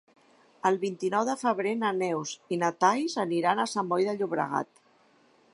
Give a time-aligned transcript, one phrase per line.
[0.69, 4.73] El vint-i-nou de febrer na Neus i na Thaís aniran a Sant Boi de Llobregat.